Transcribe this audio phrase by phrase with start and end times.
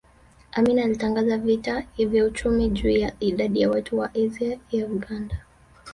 [0.51, 5.45] Amin alitangaza vita vya kiuchumi juu ya idadi ya watu wa Asia ya Uganda